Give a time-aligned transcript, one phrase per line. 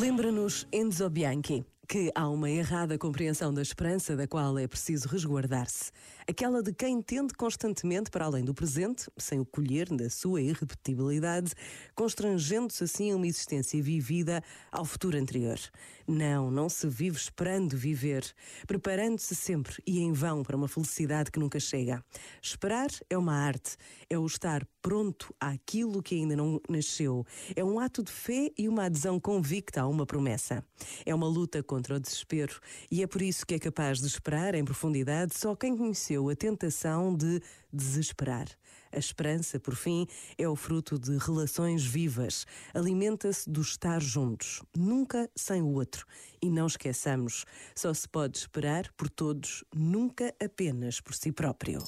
[0.00, 5.90] Lembra-nos Enzo Bianchi que há uma errada compreensão da esperança da qual é preciso resguardar-se.
[6.28, 11.52] Aquela de quem tende constantemente para além do presente, sem o colher da sua irrepetibilidade,
[11.92, 14.40] constrangendo-se assim a uma existência vivida
[14.70, 15.58] ao futuro anterior.
[16.06, 18.24] Não, não se vive esperando viver,
[18.68, 22.04] preparando-se sempre e em vão para uma felicidade que nunca chega.
[22.40, 23.76] Esperar é uma arte,
[24.08, 27.24] é o estar pronto àquilo que ainda não nasceu.
[27.54, 30.64] É um ato de fé e uma adesão convicta a uma promessa.
[31.04, 34.54] É uma luta contra o desespero e é por isso que é capaz de esperar
[34.54, 37.40] em profundidade só quem conheceu a tentação de
[37.72, 38.48] desesperar.
[38.92, 42.44] A esperança, por fim, é o fruto de relações vivas.
[42.74, 46.04] Alimenta-se do estar juntos, nunca sem o outro.
[46.42, 47.44] E não esqueçamos,
[47.74, 51.84] só se pode esperar por todos, nunca apenas por si próprio.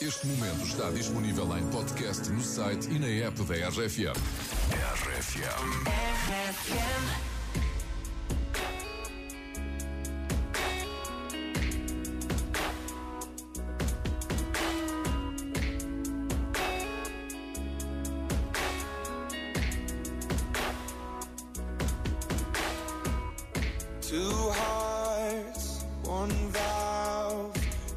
[0.00, 4.16] Este momento está disponível em podcast no site e na app da RFM.
[4.74, 5.86] RFM.
[6.28, 7.35] RFM.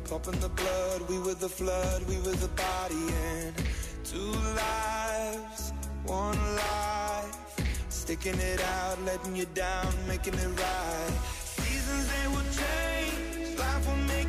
[0.10, 3.54] Pumping the blood, we were the flood, we were the body and
[4.04, 5.72] two lives,
[6.04, 7.38] one life.
[7.90, 11.14] Sticking it out, letting you down, making it right.
[11.44, 14.29] Seasons they will change, life will make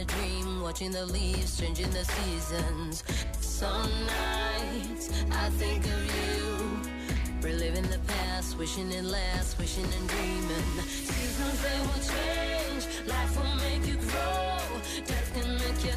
[0.00, 3.04] the dream, watching the leaves, changing the seasons.
[3.40, 6.46] Some nights I think of you.
[7.42, 10.70] Reliving the past, wishing it lasts, wishing and dreaming.
[10.88, 14.56] Seasons they will change, life will make you grow.
[15.04, 15.96] Death can make you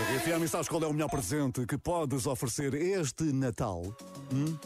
[0.00, 3.82] RFM, sabes qual é o melhor presente que podes oferecer este Natal?
[4.32, 4.56] Hum?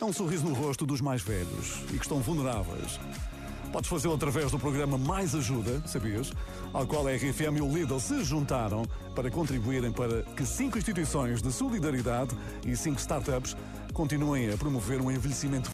[0.00, 2.98] É um sorriso no rosto dos mais velhos e que estão vulneráveis.
[3.70, 6.32] Podes fazê-lo através do programa Mais Ajuda, sabias?
[6.72, 8.84] Ao qual a RFM e o Lidl se juntaram
[9.14, 12.36] para contribuírem para que cinco instituições de solidariedade
[12.66, 13.56] e cinco startups
[13.92, 15.68] continuem a promover um envelhecimento